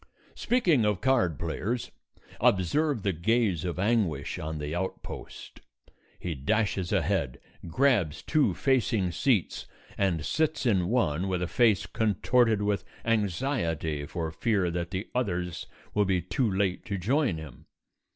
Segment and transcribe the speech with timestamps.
[0.33, 1.91] Speaking of card players,
[2.39, 5.59] observe the gaze of anguish on the outpost.
[6.17, 9.67] He dashes ahead, grabs two facing seats
[9.99, 15.67] and sits in one with a face contorted with anxiety for fear that the others
[15.93, 17.67] will be too late to join him.